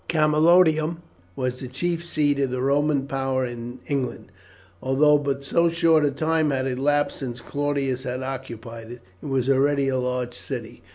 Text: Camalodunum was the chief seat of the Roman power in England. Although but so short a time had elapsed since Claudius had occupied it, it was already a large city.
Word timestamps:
Camalodunum 0.09 0.97
was 1.35 1.59
the 1.59 1.67
chief 1.67 2.03
seat 2.03 2.39
of 2.39 2.49
the 2.49 2.59
Roman 2.59 3.05
power 3.05 3.45
in 3.45 3.77
England. 3.85 4.31
Although 4.81 5.19
but 5.19 5.43
so 5.43 5.69
short 5.69 6.03
a 6.05 6.09
time 6.09 6.49
had 6.49 6.65
elapsed 6.65 7.17
since 7.19 7.39
Claudius 7.39 8.01
had 8.01 8.23
occupied 8.23 8.93
it, 8.93 9.01
it 9.21 9.25
was 9.27 9.47
already 9.47 9.89
a 9.89 9.99
large 9.99 10.33
city. 10.33 10.81